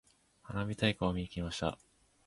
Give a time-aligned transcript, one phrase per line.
[0.41, 1.77] 花火大会を見に行きました。